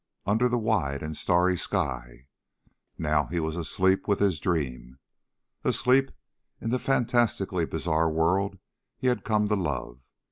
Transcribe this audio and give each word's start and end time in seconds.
Under 0.25 0.49
the 0.49 0.57
wide 0.57 1.03
and 1.03 1.15
starry 1.15 1.55
sky... 1.55 2.25
Now 2.97 3.27
he 3.27 3.39
was 3.39 3.55
asleep 3.55 4.07
with 4.07 4.17
his 4.17 4.39
dream. 4.39 4.97
Asleep 5.63 6.09
in 6.59 6.71
the 6.71 6.79
fantastically 6.79 7.65
bizarre 7.67 8.09
world 8.09 8.57
he 8.97 9.05
had 9.05 9.23
come 9.23 9.47
to 9.49 9.55
love. 9.55 9.99